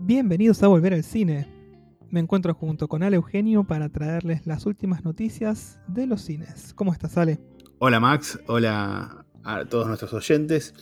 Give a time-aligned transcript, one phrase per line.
[0.00, 1.48] Bienvenidos a Volver al Cine.
[2.10, 6.72] Me encuentro junto con Ale Eugenio para traerles las últimas noticias de los cines.
[6.74, 7.40] ¿Cómo estás, Ale?
[7.80, 10.72] Hola Max, hola a todos nuestros oyentes.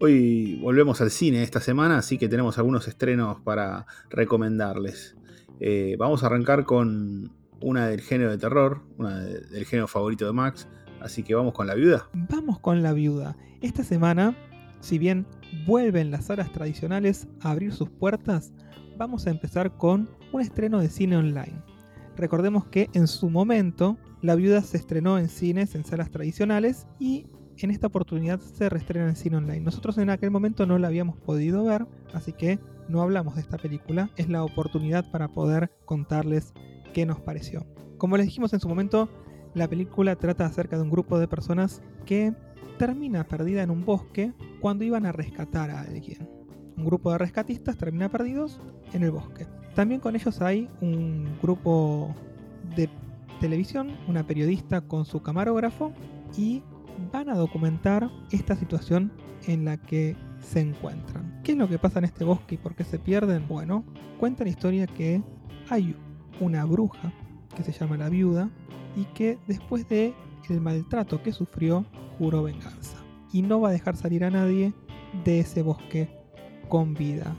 [0.00, 5.16] Hoy volvemos al cine esta semana, así que tenemos algunos estrenos para recomendarles.
[5.58, 10.32] Eh, vamos a arrancar con una del género de terror, una del género favorito de
[10.32, 10.68] Max,
[11.00, 12.08] así que vamos con La Viuda.
[12.12, 13.36] Vamos con La Viuda.
[13.62, 14.36] Esta semana,
[14.82, 15.26] si bien
[15.64, 18.52] vuelven las salas tradicionales a abrir sus puertas,
[18.98, 21.62] vamos a empezar con un estreno de cine online.
[22.16, 27.26] Recordemos que en su momento La Viuda se estrenó en cines, en salas tradicionales y
[27.58, 29.60] en esta oportunidad se reestrena en cine online.
[29.60, 33.58] Nosotros en aquel momento no la habíamos podido ver, así que no hablamos de esta
[33.58, 34.10] película.
[34.16, 36.52] Es la oportunidad para poder contarles
[36.92, 37.64] qué nos pareció.
[37.98, 39.08] Como les dijimos en su momento,
[39.54, 42.34] la película trata acerca de un grupo de personas que
[42.82, 46.28] termina perdida en un bosque cuando iban a rescatar a alguien.
[46.76, 48.58] Un grupo de rescatistas termina perdidos
[48.92, 49.46] en el bosque.
[49.76, 52.12] También con ellos hay un grupo
[52.74, 52.90] de
[53.40, 55.92] televisión, una periodista con su camarógrafo
[56.36, 56.64] y
[57.12, 59.12] van a documentar esta situación
[59.46, 61.40] en la que se encuentran.
[61.44, 63.46] ¿Qué es lo que pasa en este bosque y por qué se pierden?
[63.46, 63.84] Bueno,
[64.18, 65.22] cuenta la historia que
[65.70, 65.94] hay
[66.40, 67.12] una bruja
[67.54, 68.50] que se llama la viuda
[68.96, 70.14] y que después de
[70.50, 71.86] el maltrato que sufrió
[72.18, 72.96] juró venganza
[73.32, 74.72] y no va a dejar salir a nadie
[75.24, 76.08] de ese bosque
[76.68, 77.36] con vida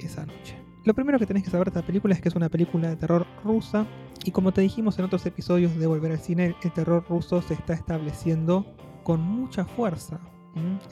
[0.00, 0.56] esa noche.
[0.84, 2.96] Lo primero que tenés que saber de esta película es que es una película de
[2.96, 3.86] terror rusa
[4.24, 7.54] y como te dijimos en otros episodios de Volver al Cine, el terror ruso se
[7.54, 8.66] está estableciendo
[9.02, 10.20] con mucha fuerza.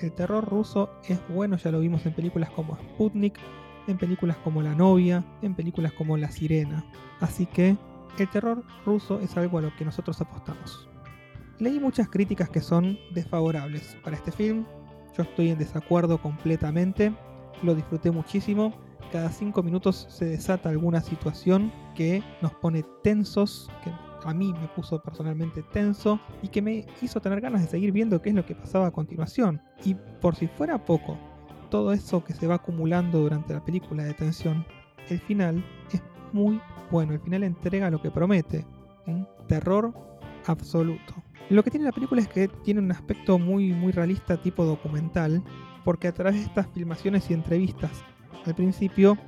[0.00, 3.38] El terror ruso es bueno, ya lo vimos en películas como Sputnik,
[3.86, 6.84] en películas como La novia, en películas como La sirena.
[7.20, 7.76] Así que
[8.18, 10.88] el terror ruso es algo a lo que nosotros apostamos.
[11.58, 14.66] Leí muchas críticas que son desfavorables para este film.
[15.16, 17.14] Yo estoy en desacuerdo completamente.
[17.62, 18.74] Lo disfruté muchísimo.
[19.12, 23.92] Cada cinco minutos se desata alguna situación que nos pone tensos, que
[24.28, 28.20] a mí me puso personalmente tenso y que me hizo tener ganas de seguir viendo
[28.20, 29.62] qué es lo que pasaba a continuación.
[29.84, 31.16] Y por si fuera poco,
[31.70, 34.66] todo eso que se va acumulando durante la película de tensión,
[35.08, 36.60] el final es muy
[36.90, 37.12] bueno.
[37.12, 38.66] El final entrega lo que promete.
[39.46, 39.92] Terror
[40.46, 41.14] absoluto.
[41.50, 45.42] Lo que tiene la película es que tiene un aspecto muy, muy realista tipo documental,
[45.84, 47.90] porque a través de estas filmaciones y entrevistas
[48.46, 49.18] al principio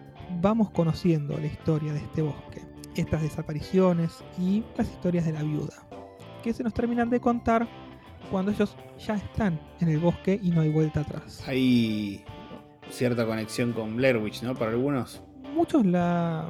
[0.41, 2.63] vamos conociendo la historia de este bosque,
[2.95, 5.75] estas desapariciones y las historias de la viuda,
[6.43, 7.69] que se nos terminan de contar
[8.31, 11.43] cuando ellos ya están en el bosque y no hay vuelta atrás.
[11.47, 12.25] Hay
[12.91, 14.55] cierta conexión con Blair Witch, ¿no?
[14.55, 15.23] Para algunos.
[15.55, 16.49] Muchos la,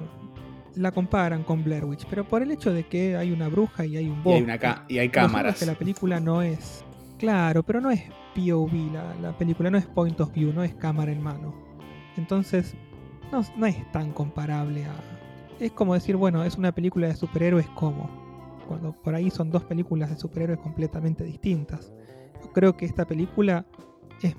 [0.77, 3.97] la comparan con Blair Witch, pero por el hecho de que hay una bruja y
[3.97, 4.41] hay un bosque.
[4.41, 5.59] Y hay, una y hay cámaras.
[5.59, 6.85] Que la película no es.
[7.19, 8.03] Claro, pero no es
[8.35, 11.55] POV la, la, película, no es point of view, no es cámara en mano.
[12.17, 12.75] Entonces,
[13.33, 14.95] no, no es tan comparable a.
[15.59, 18.11] Es como decir, bueno, es una película de superhéroes como.
[18.69, 21.93] Cuando por ahí son dos películas de superhéroes completamente distintas.
[22.43, 23.65] Yo creo que esta película
[24.23, 24.37] es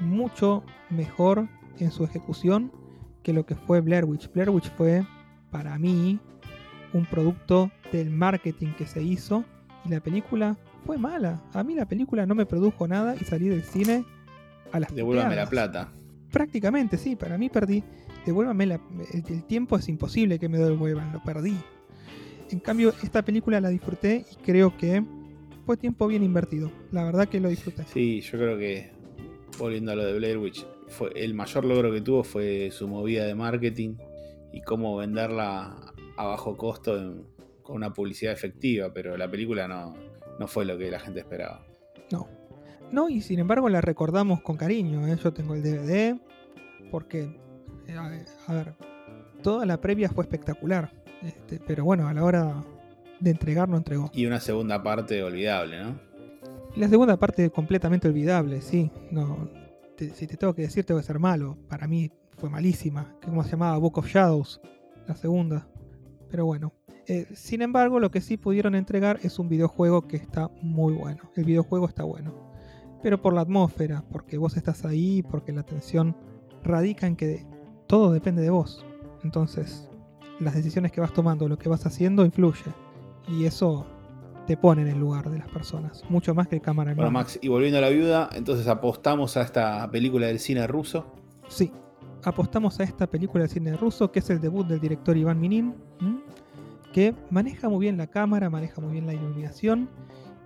[0.00, 2.72] mucho mejor en su ejecución
[3.22, 4.30] que lo que fue Blair Witch.
[4.32, 5.06] Blair Witch fue
[5.52, 6.18] para mí
[6.92, 9.44] un producto del marketing que se hizo
[9.84, 11.40] y la película fue mala.
[11.52, 14.04] A mí la película no me produjo nada y salí del cine
[14.72, 15.92] a las Devuélvame la plata.
[16.32, 17.84] Prácticamente, sí, para mí perdí.
[18.26, 18.80] Devuélvame la,
[19.12, 21.56] el, el, tiempo es imposible que me devuelvan, lo perdí.
[22.50, 25.04] En cambio, esta película la disfruté y creo que
[25.66, 26.70] fue tiempo bien invertido.
[26.90, 27.84] La verdad que lo disfruté.
[27.92, 28.90] Sí, yo creo que,
[29.58, 33.24] volviendo a lo de Blair Witch, fue, el mayor logro que tuvo fue su movida
[33.24, 33.96] de marketing
[34.52, 35.76] y cómo venderla
[36.16, 37.26] a bajo costo en,
[37.62, 39.94] con una publicidad efectiva, pero la película no,
[40.38, 41.64] no fue lo que la gente esperaba.
[42.10, 42.28] No.
[42.90, 45.06] No, y sin embargo la recordamos con cariño.
[45.06, 45.16] ¿eh?
[45.22, 46.20] Yo tengo el DVD
[46.90, 47.40] porque,
[47.86, 47.96] eh,
[48.46, 48.74] a ver,
[49.42, 50.92] toda la previa fue espectacular.
[51.22, 52.62] Este, pero bueno, a la hora
[53.20, 54.10] de entregar no entregó.
[54.12, 55.98] Y una segunda parte olvidable, ¿no?
[56.76, 58.90] La segunda parte completamente olvidable, sí.
[59.10, 59.48] No,
[59.96, 61.56] te, si te tengo que decir, tengo que ser malo.
[61.68, 62.10] Para mí
[62.42, 63.06] fue malísima.
[63.20, 64.60] Que como se llamaba Book of Shadows,
[65.06, 65.68] la segunda.
[66.28, 66.72] Pero bueno.
[67.06, 71.30] Eh, sin embargo, lo que sí pudieron entregar es un videojuego que está muy bueno.
[71.36, 72.34] El videojuego está bueno.
[73.00, 76.16] Pero por la atmósfera, porque vos estás ahí, porque la tensión
[76.64, 77.46] radica en que
[77.86, 78.84] todo depende de vos.
[79.22, 79.88] Entonces,
[80.40, 82.72] las decisiones que vas tomando, lo que vas haciendo, influye.
[83.28, 83.86] Y eso
[84.48, 86.02] te pone en el lugar de las personas.
[86.08, 89.36] Mucho más que el cámara en Bueno, Max, y volviendo a la viuda, entonces apostamos
[89.36, 91.06] a esta película del cine ruso.
[91.48, 91.72] Sí,
[92.24, 95.74] apostamos a esta película del cine ruso, que es el debut del director Iván Minin,
[96.00, 96.20] ¿m?
[96.92, 99.88] que maneja muy bien la cámara, maneja muy bien la iluminación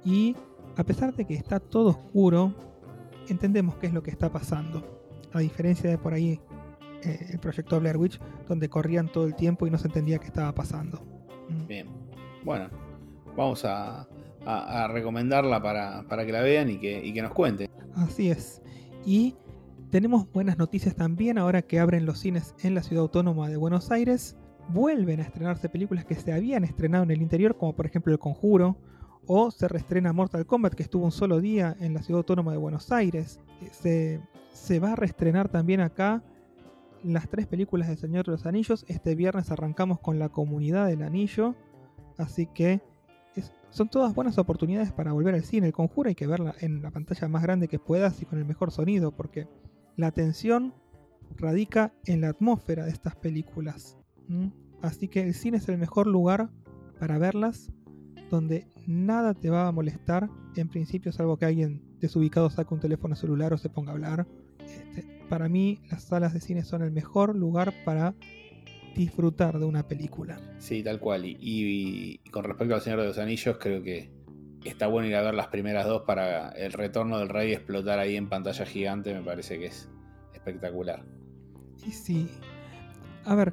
[0.04, 0.36] y
[0.76, 2.54] a pesar de que está todo oscuro,
[3.28, 4.82] entendemos qué es lo que está pasando.
[5.32, 6.40] A diferencia de por ahí
[7.02, 10.26] eh, el proyecto Blair Witch, donde corrían todo el tiempo y no se entendía qué
[10.26, 11.02] estaba pasando.
[11.66, 11.88] Bien,
[12.44, 12.68] bueno,
[13.36, 14.06] vamos a,
[14.92, 17.68] recomendarla para, que la vean y que, y que nos cuenten.
[17.96, 18.62] Así es.
[19.04, 19.34] Y
[19.90, 23.90] tenemos buenas noticias también ahora que abren los cines en la ciudad autónoma de Buenos
[23.90, 24.36] Aires.
[24.68, 28.18] Vuelven a estrenarse películas que se habían estrenado en el interior, como por ejemplo El
[28.18, 28.76] Conjuro,
[29.26, 32.58] o se reestrena Mortal Kombat, que estuvo un solo día en la ciudad autónoma de
[32.58, 33.40] Buenos Aires.
[33.70, 34.20] Se,
[34.52, 36.22] se va a reestrenar también acá
[37.04, 38.84] las tres películas del Señor de los Anillos.
[38.88, 41.54] Este viernes arrancamos con La Comunidad del Anillo.
[42.18, 42.80] Así que
[43.70, 45.66] son todas buenas oportunidades para volver al cine.
[45.66, 48.44] El conjuro hay que verla en la pantalla más grande que puedas y con el
[48.44, 49.46] mejor sonido, porque
[49.96, 50.74] la atención
[51.36, 53.98] radica en la atmósfera de estas películas.
[54.82, 56.50] Así que el cine es el mejor lugar
[56.98, 57.72] para verlas,
[58.30, 63.14] donde nada te va a molestar, en principio, salvo que alguien desubicado saque un teléfono
[63.14, 64.26] celular o se ponga a hablar.
[64.60, 68.14] Este, para mí las salas de cine son el mejor lugar para
[68.94, 70.40] disfrutar de una película.
[70.58, 71.24] Sí, tal cual.
[71.26, 74.10] Y, con respecto al Señor de los Anillos, creo que
[74.68, 78.16] está bueno ir a ver las primeras dos para el retorno del rey explotar ahí
[78.16, 79.14] en pantalla gigante.
[79.14, 79.88] Me parece que es
[80.34, 81.04] espectacular.
[81.86, 82.28] Y sí.
[83.24, 83.52] A ver,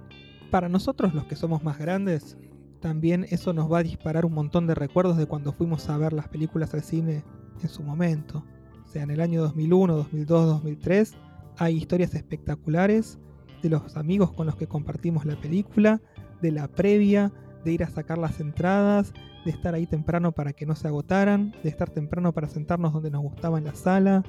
[0.51, 2.37] para nosotros los que somos más grandes,
[2.79, 6.13] también eso nos va a disparar un montón de recuerdos de cuando fuimos a ver
[6.13, 7.23] las películas al cine
[7.61, 8.43] en su momento.
[8.83, 11.13] O sea, en el año 2001, 2002, 2003
[11.57, 13.19] hay historias espectaculares
[13.61, 16.01] de los amigos con los que compartimos la película,
[16.41, 17.31] de la previa,
[17.63, 19.13] de ir a sacar las entradas,
[19.45, 23.11] de estar ahí temprano para que no se agotaran, de estar temprano para sentarnos donde
[23.11, 24.23] nos gustaba en la sala,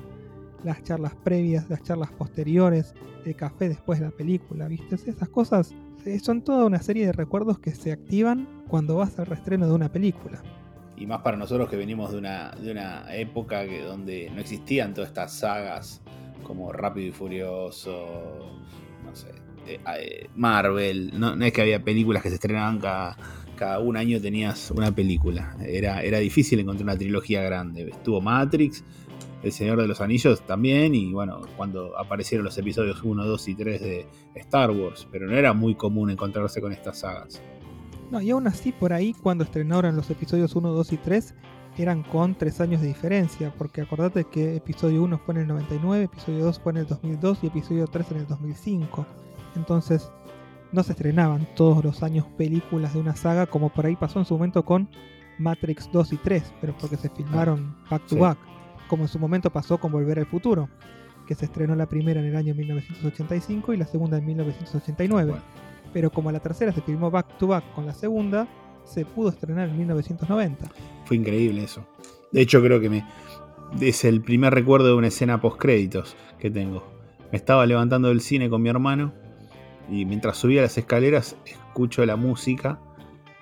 [0.64, 2.94] las charlas previas, las charlas posteriores,
[3.25, 4.94] el café después de la película, ¿viste?
[4.94, 5.75] Esas cosas
[6.05, 9.75] eh, son toda una serie de recuerdos que se activan cuando vas al reestreno de
[9.75, 10.43] una película.
[10.96, 14.94] Y más para nosotros que venimos de una, de una época que, donde no existían
[14.94, 16.02] todas estas sagas
[16.43, 18.60] como Rápido y Furioso,
[19.05, 19.28] no sé,
[19.67, 23.17] eh, eh, Marvel, no, es que había películas que se estrenaban cada,
[23.55, 28.85] cada un año tenías una película, era, era difícil encontrar una trilogía grande, estuvo Matrix,
[29.43, 33.55] El Señor de los Anillos también, y bueno, cuando aparecieron los episodios 1, 2 y
[33.55, 34.06] 3 de
[34.37, 37.41] Star Wars, pero no era muy común encontrarse con estas sagas.
[38.11, 41.35] No, y aún así por ahí cuando estrenaron los episodios 1, 2 y 3
[41.79, 46.05] eran con tres años de diferencia, porque acordate que episodio 1 fue en el 99,
[46.05, 49.06] episodio 2 fue en el 2002 y episodio 3 en el 2005.
[49.56, 50.11] Entonces
[50.75, 54.25] no se estrenaban todos los años películas de una saga como por ahí pasó en
[54.25, 54.88] su momento con
[55.38, 58.38] Matrix 2 y 3, pero porque se filmaron back to back,
[58.88, 60.69] como en su momento pasó con Volver al Futuro,
[61.26, 65.35] que se estrenó la primera en el año 1985 y la segunda en 1989.
[65.93, 68.49] Pero como la tercera se filmó back to back con la segunda,
[68.85, 70.70] se pudo estrenar en 1990.
[71.05, 71.87] Fue increíble eso.
[72.32, 73.06] De hecho, creo que me,
[73.81, 76.85] es el primer recuerdo de una escena post créditos que tengo.
[77.31, 79.24] Me estaba levantando del cine con mi hermano
[79.88, 82.81] y mientras subía las escaleras escucho la música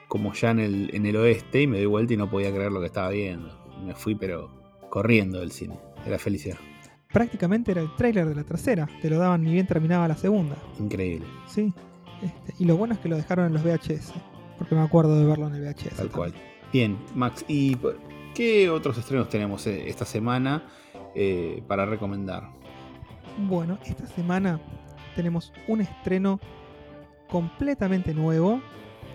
[0.09, 2.71] como ya en el, en el oeste y me doy vuelta y no podía creer
[2.71, 3.59] lo que estaba viendo.
[3.85, 4.51] Me fui pero
[4.91, 5.79] corriendo del cine.
[6.07, 6.59] Era felicidad.
[7.13, 8.89] Prácticamente era el tráiler de la tercera.
[9.01, 10.57] Te lo daban ni bien terminaba la segunda.
[10.79, 11.27] Increíble.
[11.47, 11.73] Sí.
[12.23, 14.13] Este, y lo bueno es que lo dejaron en los VHS
[14.63, 15.97] porque me acuerdo de verlo en el VHS.
[15.97, 16.33] Tal cual.
[16.73, 17.77] Bien, Max, ¿y
[18.33, 20.69] qué otros estrenos tenemos eh, esta semana
[21.17, 22.51] eh, para recomendar?
[23.49, 24.61] Bueno, esta semana
[25.15, 26.41] tenemos un estreno
[27.29, 28.61] completamente nuevo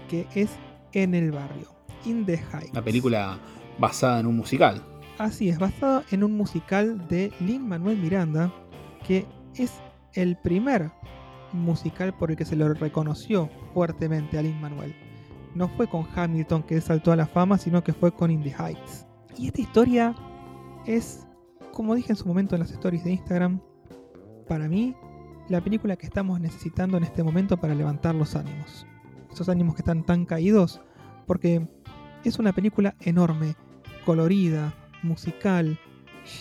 [0.10, 0.50] que es
[0.94, 1.68] En el Barrio,
[2.06, 2.72] In the Heights.
[2.72, 3.38] Una película
[3.78, 4.82] basada en un musical.
[5.18, 8.54] Así es, basada en un musical de Lin Manuel Miranda,
[9.06, 9.26] que
[9.56, 9.74] es
[10.14, 10.92] el primer
[11.52, 14.96] musical por el que se lo reconoció fuertemente a Lin Manuel
[15.58, 18.52] no fue con Hamilton que saltó a la fama, sino que fue con In the
[18.58, 19.06] Heights.
[19.38, 20.16] Y esta historia
[20.86, 21.28] es,
[21.74, 23.60] como dije en su momento en las stories de Instagram,
[24.48, 24.96] para mí,
[25.50, 28.86] la película que estamos necesitando en este momento para levantar los ánimos.
[29.32, 30.82] Esos ánimos que están tan caídos,
[31.26, 31.68] porque
[32.24, 33.56] es una película enorme,
[34.06, 34.74] colorida,
[35.04, 35.80] musical,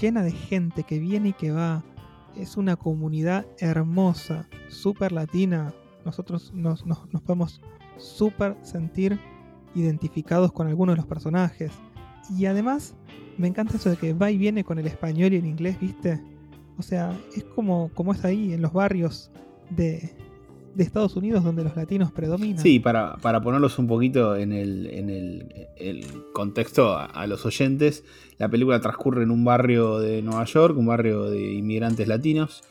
[0.01, 1.85] llena de gente que viene y que va.
[2.37, 5.73] Es una comunidad hermosa, súper latina.
[6.05, 6.83] Nosotros nos,
[7.25, 7.61] podemos
[7.97, 9.19] súper sentir
[9.75, 11.73] identificados con algunos de los personajes.
[12.37, 12.97] Y además,
[13.39, 16.21] me encanta eso de que va y viene con el español y el inglés, ¿viste?
[16.79, 19.31] O sea, es como, como es ahí, en los barrios
[19.71, 20.11] de,
[20.77, 22.59] de Estados Unidos donde los latinos predominan.
[22.59, 26.05] Sí, para, para ponerlos un poquito en el, en el,
[26.35, 28.05] contexto a, los oyentes,
[28.37, 32.63] la película transcurre en un barrio de Nueva York, un barrio de inmigrantes latinos.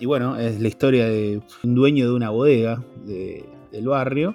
[0.00, 4.34] Y bueno, es la historia de un dueño de una bodega del barrio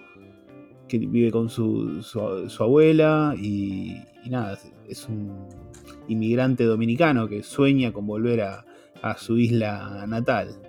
[0.87, 3.97] que vive con su, su, abuela y,
[4.29, 5.47] nada, es un
[6.07, 8.65] inmigrante dominicano que sueña con volver a,
[9.17, 10.62] su isla natal.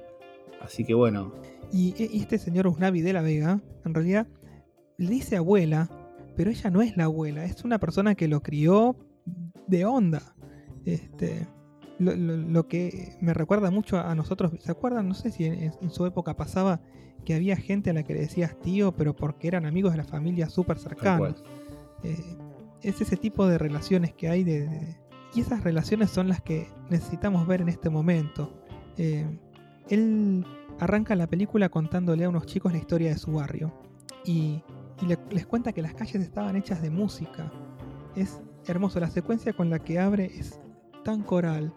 [0.60, 1.32] Así que bueno.
[1.72, 4.26] Y e, este señor Usnavi de la Vega, en realidad,
[4.98, 5.88] le dice abuela,
[6.36, 8.96] pero ella no es la abuela, es una persona que lo crió
[9.66, 10.34] de onda.
[10.84, 11.46] Este,
[11.98, 15.08] lo, que me recuerda mucho a nosotros, ¿se acuerdan?
[15.08, 16.80] No sé si en, su época pasaba
[17.24, 20.04] que había gente a la que le decías tío, pero porque eran amigos de la
[20.04, 21.44] familia súper cercanos.
[22.02, 22.16] Eh,
[22.82, 24.96] es ese tipo de relaciones que hay de,
[25.34, 28.52] y esas relaciones son las que necesitamos ver en este momento.
[28.98, 29.26] Eh,
[29.88, 30.44] él
[30.78, 33.72] arranca la película contándole a unos chicos la historia de su barrio
[34.24, 34.62] y,
[35.30, 37.50] les cuenta que las calles estaban hechas de música.
[38.14, 40.60] Es hermoso, la secuencia con la que abre es
[41.02, 41.74] tan coral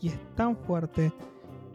[0.00, 1.12] y es tan fuerte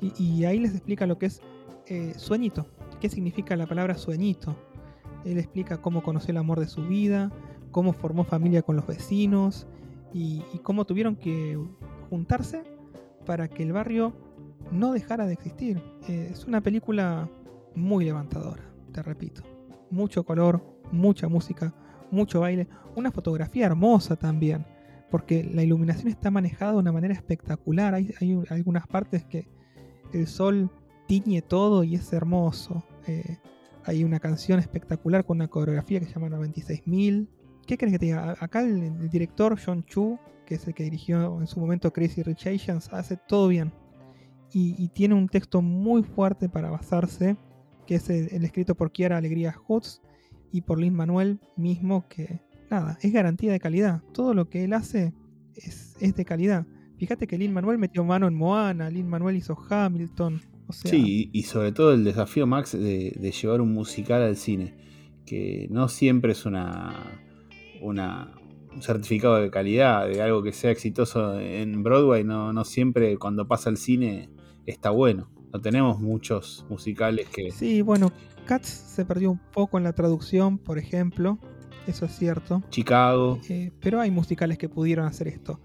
[0.02, 1.42] y, ahí les explica lo que es
[1.86, 2.66] eh, sueñito,
[3.00, 4.58] qué significa la palabra sueñito.
[5.24, 7.32] Él explica cómo conoció el amor de su vida,
[7.72, 9.68] cómo formó familia con los vecinos
[10.14, 11.60] y, cómo tuvieron que
[12.10, 12.64] juntarse
[13.26, 14.14] para que el barrio
[14.72, 15.82] no dejara de existir.
[16.08, 17.30] Eh, es una película
[17.76, 19.44] muy levantadora, te repito.
[19.92, 20.62] Mucho color,
[20.92, 21.74] mucha música,
[22.12, 24.66] mucho baile, una fotografía hermosa también,
[25.10, 27.94] porque la iluminación está manejada de una manera espectacular.
[27.94, 28.14] Hay,
[28.50, 29.48] algunas partes que
[30.14, 30.70] el sol
[31.08, 32.84] tiñe todo y es hermoso.
[33.08, 33.38] Eh,
[33.86, 37.28] hay una canción espectacular con una coreografía que se llama 96.000
[37.70, 38.36] ¿Qué crees que te diga?
[38.40, 42.48] Acá el, director John Chu, que es el que dirigió en su momento Crazy Rich
[42.48, 43.72] Asians, hace todo bien.
[44.52, 47.38] Y, tiene un texto muy fuerte para basarse,
[47.86, 50.02] que es el, escrito por Kiara Alegría Hoods
[50.52, 54.02] y por Lin Manuel mismo, que nada, es garantía de calidad.
[54.14, 55.14] Todo lo que él hace
[55.54, 56.66] es, de calidad.
[56.98, 60.42] Fíjate que Lin Manuel metió mano en Moana, Lin Manuel hizo Hamilton.
[60.72, 64.74] sí, y sobre todo el desafío, Max, de llevar un musical al cine,
[65.28, 67.28] que no siempre es una
[67.82, 68.34] una,
[68.74, 73.48] un certificado de calidad, de algo que sea exitoso en Broadway, no, no siempre cuando
[73.48, 74.30] pasa al cine
[74.66, 75.30] está bueno.
[75.52, 77.50] No tenemos muchos musicales que...
[77.52, 78.12] Sí, bueno,
[78.46, 81.40] Cats se perdió un poco en la traducción, por ejemplo.
[81.88, 82.62] Eso es cierto.
[82.70, 83.40] Chicago.
[83.50, 85.60] Eh, pero hay musicales que pudieron hacer esto.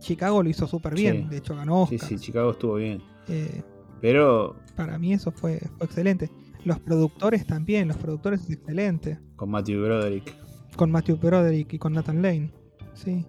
[0.00, 3.02] Chicago lo hizo súper bien, de hecho ganó Sí, sí, Chicago estuvo bien.
[3.28, 3.62] Eh,
[4.00, 4.56] pero...
[4.74, 6.30] Para mí eso fue, fue excelente.
[6.64, 9.18] Los productores también, los productores es excelente.
[9.36, 10.34] Con Matthew Broderick
[10.80, 12.50] con Matthew Broderick y con Nathan Lane.
[12.94, 13.26] ¿sí?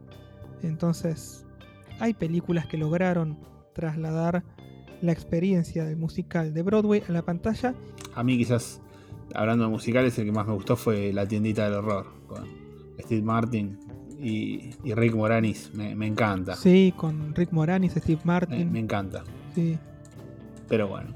[0.63, 1.45] Entonces,
[1.99, 3.37] hay películas que lograron
[3.73, 4.45] trasladar
[5.01, 7.75] la experiencia del musical de Broadway a la pantalla.
[8.15, 8.79] A mí quizás,
[9.35, 12.47] hablando de musicales, el que más me gustó fue La tiendita del horror, con
[13.01, 13.77] Steve Martin
[14.17, 15.73] y, Rick Moranis.
[15.73, 16.55] Me, encanta.
[16.55, 18.71] Sí, con Rick Moranis, Steve Martin.
[18.71, 19.25] Me, encanta.
[19.53, 19.77] Sí.
[20.69, 21.09] Pero bueno.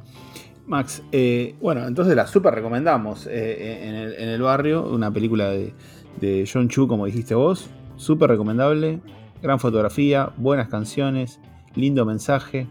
[0.67, 5.49] Max, eh, bueno, entonces la super recomendamos eh, en, el, en el barrio, una película
[5.49, 5.73] de,
[6.19, 7.69] de John Chu, como dijiste vos.
[7.95, 8.99] Súper recomendable.
[9.41, 11.39] Gran fotografía, buenas canciones,
[11.75, 12.67] lindo mensaje.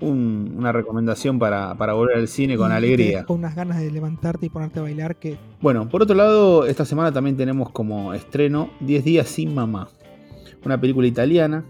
[0.00, 3.24] una recomendación para, volver al cine con alegría.
[3.24, 5.38] Con unas ganas de levantarte y ponerte a bailar que...
[5.60, 9.88] Bueno, por otro lado, esta semana también tenemos como estreno 10 días sin mamá.
[10.64, 11.64] Una película italiana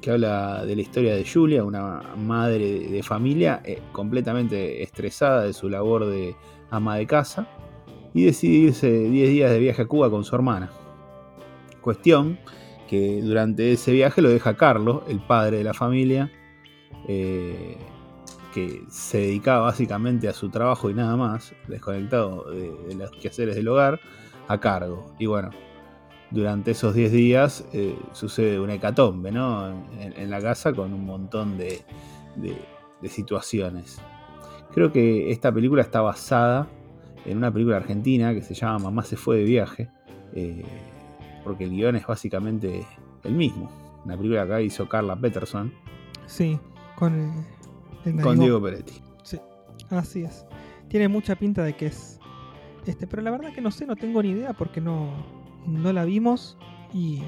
[0.00, 5.52] que habla de la historia de Julia, una madre de familia eh, completamente estresada de
[5.52, 6.34] su labor de
[6.70, 7.48] ama de casa
[8.14, 10.70] y decide irse 10 días de viaje a Cuba con su hermana.
[11.80, 12.38] Cuestión
[12.88, 16.30] que durante ese viaje lo deja Carlos, el padre de la familia,
[17.06, 17.76] eh,
[18.52, 23.68] que se dedicaba básicamente a su trabajo y nada más, desconectado de, los quehaceres del
[23.68, 24.00] hogar,
[24.48, 25.14] a cargo.
[25.20, 25.50] Y bueno,
[26.32, 29.28] durante esos 10 días eh, sucede una hecatombe.
[29.28, 31.84] En, la casa con un montón de
[33.04, 34.00] situaciones.
[34.72, 36.68] Creo que esta película está basada
[37.26, 39.90] en una película argentina que se llama Mamá se fue de viaje,
[40.34, 40.64] eh,
[41.44, 42.86] porque el guion es básicamente
[43.24, 43.70] el mismo.
[44.04, 45.72] Una película que hizo Carla Peterson.
[46.26, 46.58] Sí,
[46.96, 47.44] con,
[48.04, 48.94] eh, con Diego Peretti.
[49.22, 49.38] Sí,
[49.90, 50.46] así es.
[50.88, 52.20] Tiene mucha pinta de que es
[52.86, 55.10] este, pero la verdad que no sé, no tengo ni idea porque no,
[55.66, 56.56] no la vimos
[56.92, 57.22] y,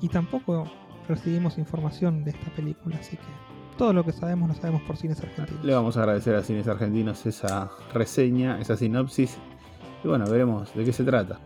[0.00, 0.70] y tampoco
[1.08, 5.20] recibimos información de esta película, así que todo lo que sabemos lo sabemos por Cines
[5.20, 5.64] Argentinos.
[5.64, 9.36] Le vamos a agradecer a Cines Argentinos esa reseña, esa sinopsis.
[10.04, 11.38] Y bueno, veremos de qué se trata.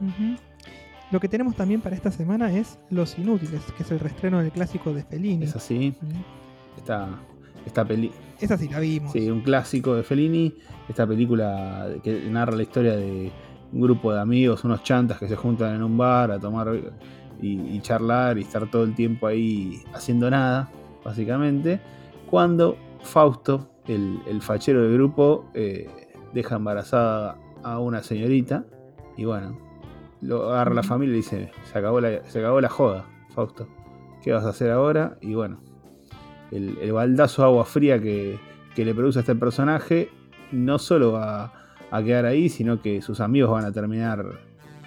[1.11, 4.50] Lo que tenemos también para esta semana es Los Inútiles, que es el reestreno del
[4.50, 5.45] clásico de Fellini.
[5.45, 5.95] Es así.
[6.76, 7.09] Esta,
[7.64, 8.11] esta peli.
[8.40, 9.12] Esa sí la vimos.
[9.12, 10.54] Sí, un clásico de Fellini.
[10.88, 13.30] Esta película que narra la historia de
[13.73, 16.68] un grupo de amigos, unos chantas que se juntan en un bar a tomar
[17.40, 20.71] y charlar y estar todo el tiempo ahí haciendo nada,
[21.04, 21.80] básicamente
[22.30, 25.88] cuando Fausto, el, fachero del grupo, eh,
[26.33, 28.64] deja embarazada a una señorita
[29.16, 29.59] y bueno,
[30.21, 33.68] lo agarra la familia y dice, se acabó la, se acabó la joda, Fausto,
[34.23, 35.18] ¿qué vas a hacer ahora?
[35.21, 35.61] Y bueno,
[36.50, 38.38] el, baldazo de agua fría que,
[38.76, 40.11] le produce a este personaje
[40.52, 41.52] no solo va
[41.90, 44.25] a quedar ahí, sino que sus amigos van a terminar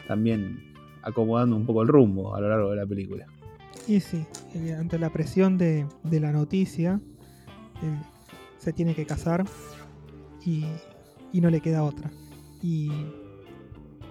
[0.07, 3.25] también acomodando un poco el rumbo a lo largo de la película.
[3.87, 4.25] Y sí,
[4.77, 7.01] ante la presión de, la noticia,
[7.83, 8.01] eh,
[8.57, 9.45] se tiene que casar
[10.45, 10.65] y,
[11.33, 12.11] no le queda otra.
[12.61, 12.91] Y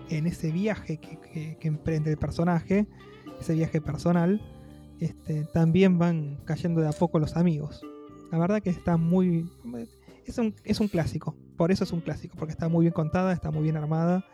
[0.09, 2.87] en ese viaje que, emprende el personaje,
[3.41, 4.41] ese viaje personal,
[5.01, 7.83] este, también van cayendo de a poco los amigos.
[8.33, 9.51] La verdad que está muy...
[10.27, 13.33] Es un, es un clásico, por eso es un clásico, porque está muy bien contada,
[13.33, 14.27] está muy bien armada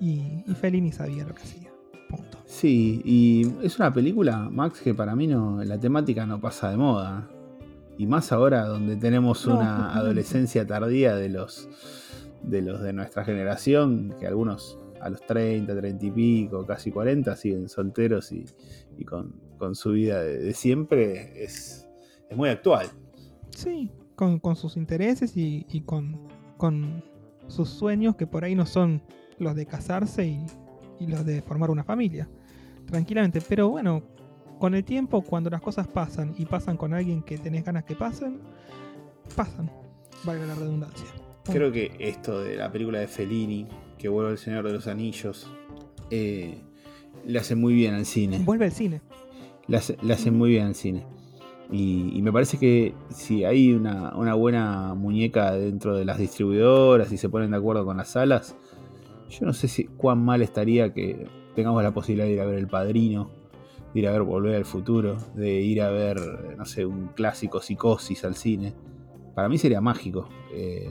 [0.00, 1.72] y, y Fellini sabía lo que hacía.
[2.08, 2.38] Punto.
[2.44, 6.76] Sí, y es una película, Max, que para mí no, la temática no pasa de
[6.76, 7.28] moda.
[7.98, 11.68] Y más ahora donde tenemos una adolescencia tardía de los,
[12.42, 17.34] de los de nuestra generación, que algunos a los 30, 30 y pico, casi 40
[17.36, 18.44] siguen solteros y,
[19.04, 21.86] con, su vida de, siempre, es,
[22.28, 22.86] es, muy actual.
[23.50, 27.02] Sí, con, sus intereses y, con, con
[27.48, 29.02] sus sueños que por ahí no son
[29.38, 30.46] los de casarse y,
[31.00, 32.28] y los de formar una familia.
[32.86, 34.02] Tranquilamente, pero bueno,
[34.58, 37.94] con el tiempo, cuando las cosas pasan y pasan con alguien que tenés ganas que
[37.94, 38.40] pasen,
[39.34, 39.70] pasan.
[40.24, 41.06] Valga la redundancia.
[41.44, 45.48] Creo que esto de la película de Fellini, que vuelve el Señor de los Anillos,
[46.10, 46.58] eh,
[47.24, 48.40] le hace muy bien al cine.
[48.40, 49.00] Vuelve al cine.
[49.68, 51.04] Le hace, muy bien al cine.
[51.70, 57.28] Y, me parece que si hay una, buena muñeca dentro de las distribuidoras y se
[57.28, 58.56] ponen de acuerdo con las salas,
[59.28, 62.58] yo no sé si cuán mal estaría que tengamos la posibilidad de ir a ver
[62.58, 63.30] El Padrino,
[63.96, 66.18] de ir a ver Volver al Futuro, de ir a ver,
[66.56, 68.74] no sé, un clásico Psicosis al cine.
[69.34, 70.28] Para mí sería mágico.
[70.52, 70.90] Eh,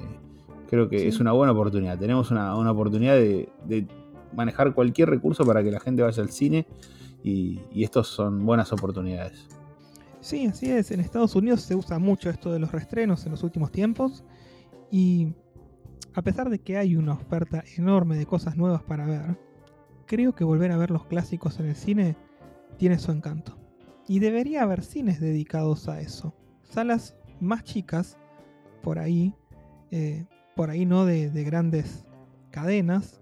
[0.67, 1.99] creo que es una buena oportunidad.
[1.99, 3.87] Tenemos una, oportunidad de,
[4.35, 6.65] manejar cualquier recurso para que la gente vaya al cine
[7.23, 9.47] y, y estos son buenas oportunidades.
[10.19, 10.89] Sí, así es.
[10.89, 14.23] En Estados Unidos se usa mucho esto de los restrenos en los últimos tiempos
[14.89, 15.33] y
[16.15, 19.37] a pesar de que hay una oferta enorme de cosas nuevas para ver,
[20.07, 22.15] creo que volver a ver los clásicos en el cine
[22.77, 23.57] tiene su encanto.
[24.07, 26.35] Y debería haber cines dedicados a eso.
[26.63, 28.17] Salas más chicas,
[28.81, 29.33] por ahí,
[29.91, 32.05] eh, por ahí no de, grandes
[32.51, 33.21] cadenas,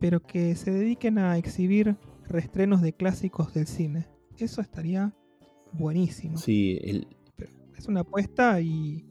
[0.00, 1.96] pero que se dediquen a exhibir
[2.26, 4.06] restrenos de clásicos del cine.
[4.38, 5.14] Eso estaría
[5.72, 6.38] buenísimo.
[6.38, 6.80] Sí,
[7.76, 9.04] es una apuesta y,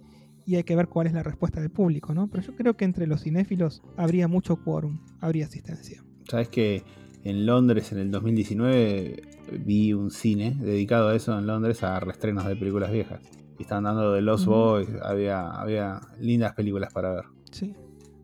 [0.45, 2.27] y, hay que ver cuál es la respuesta del público, ¿no?
[2.29, 6.03] Pero yo creo que entre los cinéfilos habría mucho quórum, habría asistencia.
[6.27, 6.83] Sabes que
[7.23, 9.21] en Londres en el 2019
[9.65, 13.21] vi un cine dedicado a eso en Londres a restrenos de películas viejas.
[13.59, 17.25] Y estaban dando de Lost Boys, había, había lindas películas para ver.
[17.51, 17.75] Sí,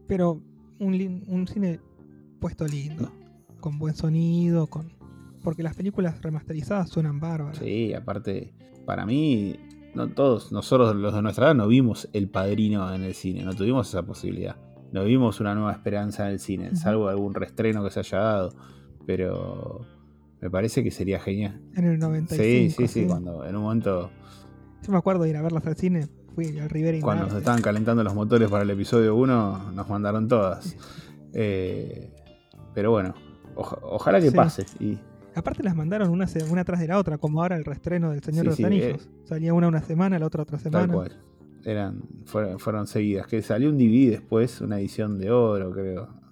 [0.08, 0.42] pero
[0.80, 1.80] un, un cine
[2.40, 3.12] puesto lindo,
[3.60, 4.98] con buen sonido, con
[5.44, 7.58] porque las películas remasterizadas suenan bárbaras.
[7.58, 8.54] Sí, aparte,
[8.86, 9.56] para mí,
[9.94, 13.54] no todos, nosotros los de nuestra edad no vimos El Padrino en el cine, no
[13.54, 14.58] tuvimos esa posibilidad.
[14.92, 18.54] No vimos una nueva esperanza en el cine, salvo algún restreno que se haya dado
[19.08, 19.86] pero
[20.42, 21.60] me parece que sería genial.
[21.76, 22.44] En el 95.
[22.44, 24.12] Sí, sí, sí, cuando en un momento...
[24.84, 27.62] Yo me acuerdo de ir a verlas al cine, fui al Rivera Cuando se estaban
[27.62, 30.76] calentando los motores para el episodio 1, nos mandaron todas.
[31.34, 32.12] Eh,
[32.76, 33.16] pero bueno,
[33.56, 34.66] ojalá que pase.
[34.80, 35.00] Y...
[35.36, 38.44] Aparte las mandaron una, una tras de la otra, como ahora el restreno del Señor
[38.44, 39.06] de los Anillos.
[39.06, 40.86] Eh, Salía una una semana, la otra otra semana.
[40.86, 41.12] Tal cual.
[41.64, 43.26] Eran, fueron, fueron seguidas.
[43.28, 46.27] Que salió un DVD después, una edición de oro, creo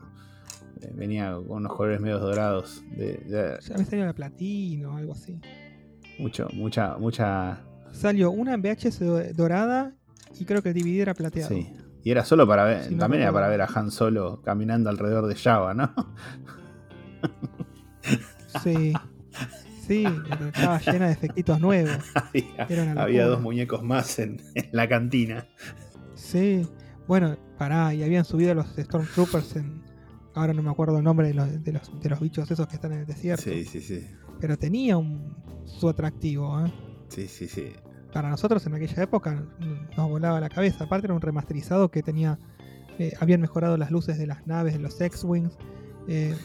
[0.94, 2.84] venía con unos colores medio dorados.
[2.96, 3.20] De,
[3.62, 5.40] Ya me salió la platino, algo así.
[6.20, 7.62] Mucho, mucha, mucha.
[7.92, 9.94] Salió una en VHS dorada
[10.40, 11.50] y creo que el DVD era plateado.
[11.50, 11.72] Sí.
[12.04, 15.36] Y era solo para ver, también era para ver a Han Solo caminando alrededor de
[15.36, 15.92] Java, ¿no?
[18.64, 18.94] Sí.
[19.88, 20.06] Sí,
[20.54, 21.98] estaba llena de efectitos nuevos.
[22.98, 25.48] había, dos muñecos más en, en, la cantina.
[26.16, 26.68] Sí.
[27.08, 29.85] Bueno, pará, y habían subido los Stormtroopers en,
[30.36, 33.00] Ahora no me acuerdo el nombre de los, de los, bichos esos que están en
[33.00, 33.44] el desierto.
[33.44, 34.06] Sí, sí, sí.
[34.40, 35.34] Pero tenía un,
[35.66, 36.72] su atractivo, ¿eh?
[37.08, 37.72] Sí, sí, sí.
[38.12, 39.48] Para nosotros en aquella época
[39.98, 40.84] nos volaba la cabeza.
[40.84, 42.38] Aparte era un remasterizado que tenía...
[43.00, 45.58] Eh, habían mejorado las luces de las naves, de los X-Wings.
[46.08, 46.36] Eh,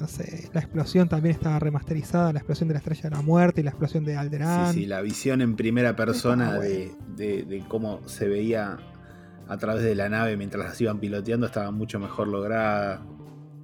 [0.00, 3.60] no sé, la explosión también estaba remasterizada, la explosión de la Estrella de la Muerte
[3.60, 4.72] y la explosión de Alderaan.
[4.72, 8.78] Sí, sí, la visión en primera persona de, de, cómo se veía
[9.48, 13.02] a través de la nave mientras las iban piloteando estaba mucho mejor lograda.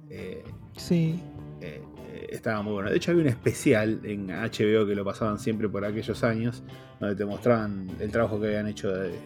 [0.09, 0.43] Eh,
[0.77, 1.21] sí.
[1.61, 2.89] Eh, eh, estaba muy bueno.
[2.89, 6.63] De hecho, había un especial en HBO que lo pasaban siempre por aquellos años,
[6.99, 9.19] donde te mostraban el trabajo que habían hecho de,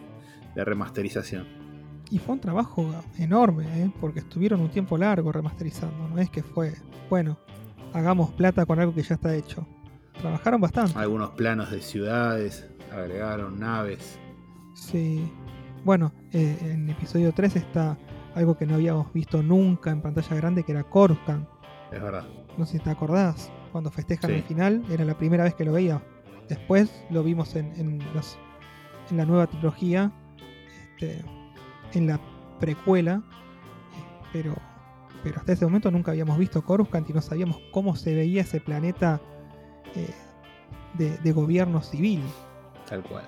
[0.54, 1.46] remasterización.
[2.10, 2.88] Y fue un trabajo
[3.18, 6.08] enorme, porque estuvieron un tiempo largo remasterizando.
[6.08, 6.72] No es que fue,
[7.10, 7.38] bueno,
[7.92, 9.66] hagamos plata con algo que ya está hecho.
[10.18, 10.98] Trabajaron bastante.
[10.98, 14.18] Algunos planos de ciudades, agregaron naves.
[14.74, 15.30] Sí.
[15.86, 17.96] Bueno, eh, en episodio 3 está
[18.34, 21.46] algo que no habíamos visto nunca en pantalla grande, que era Coruscant.
[21.92, 22.24] Es verdad.
[22.58, 24.36] No sé si te acordás, cuando festejan Sí.
[24.38, 26.02] el final, era la primera vez que lo veía.
[26.48, 28.36] Después lo vimos en, en los-
[29.12, 30.10] en la nueva trilogía,
[30.96, 31.24] este,
[31.92, 32.18] en la
[32.58, 33.22] precuela,
[34.32, 34.56] pero,
[35.22, 38.60] pero hasta ese momento nunca habíamos visto Coruscant y no sabíamos cómo se veía ese
[38.60, 39.20] planeta
[39.94, 40.10] eh,
[40.94, 42.22] de, de gobierno civil.
[42.88, 43.24] Tal cual.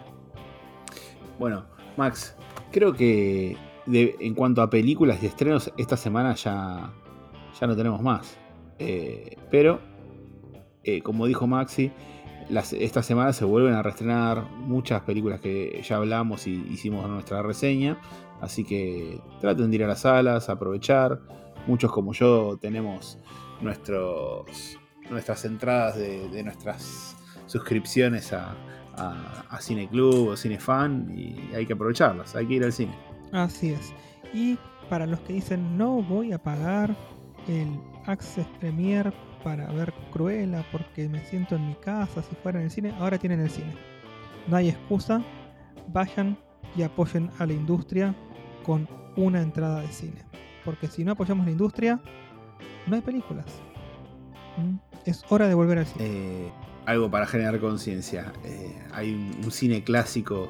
[1.39, 1.65] Bueno,
[1.97, 2.37] Max,
[2.71, 6.93] creo que en cuanto a películas y estrenos, esta semana ya,
[7.59, 8.39] ya no tenemos más.
[8.79, 9.81] Eh, pero,
[10.85, 11.91] eh, como dijo Maxi,
[12.49, 18.01] esta semana se vuelven a reestrenar muchas películas que ya hablamos y hicimos nuestra reseña.
[18.41, 21.21] Así que traten de ir a las salas, aprovechar.
[21.67, 23.19] Muchos como yo tenemos
[23.61, 24.79] nuestros,
[25.11, 28.55] nuestras entradas de nuestras suscripciones a,
[28.99, 32.73] a, a Cine Club o Cine Fan y hay que aprovecharlas, hay que ir al
[32.73, 32.95] cine.
[33.33, 33.93] Así es.
[34.33, 34.59] Y
[34.89, 36.95] para los que dicen no voy a pagar
[37.47, 42.67] el Access Premier para ver Cruella porque me siento en mi casa si fuera en
[42.67, 43.75] el cine, ahora tienen el cine.
[44.47, 45.23] No hay excusa,
[45.89, 46.39] vayan
[46.77, 48.15] y apoyen a la industria
[48.65, 50.25] con una entrada de cine.
[50.65, 52.01] Porque si no apoyamos la industria,
[52.87, 53.47] no hay películas.
[54.57, 54.77] ¿Mm?
[55.05, 56.05] Es hora de volver al cine.
[56.07, 56.53] Eh,
[56.89, 58.33] algo para generar conciencia.
[58.45, 60.49] Eh, hay un, cine clásico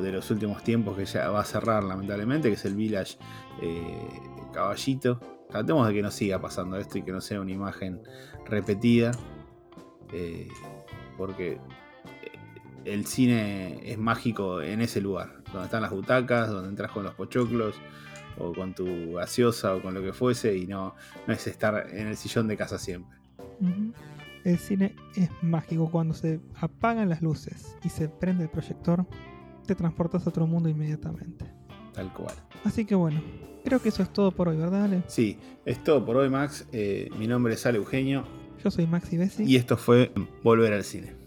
[0.00, 3.16] de los últimos tiempos que ya va a cerrar lamentablemente, que es el Village
[3.60, 4.08] eh,
[4.52, 5.18] Caballito.
[5.50, 8.02] Tratemos de que no siga pasando esto y que no sea una imagen
[8.46, 9.10] repetida.
[10.12, 10.46] eh,
[11.16, 11.58] porque
[12.84, 17.14] el cine es mágico en ese lugar, donde están las butacas, donde entras con los
[17.14, 17.74] pochoclos
[18.38, 20.94] o con tu gaseosa o con lo que fuese y no,
[21.26, 23.16] es estar en el sillón de casa siempre.
[24.44, 25.90] El cine es mágico.
[25.90, 29.06] Cuando se apagan las luces y se prende el proyector,
[29.66, 31.46] te transportas a otro mundo inmediatamente.
[31.94, 32.34] Tal cual.
[32.64, 33.22] Así que bueno,
[33.64, 35.02] creo que eso es todo por hoy, ¿verdad, Ale?
[35.06, 36.66] Sí, es todo por hoy, Max.
[36.72, 38.24] Eh, mi nombre es Ale Eugenio
[38.62, 39.44] Yo soy Maxi Bessi.
[39.44, 41.23] y esto fue Volver al Cine.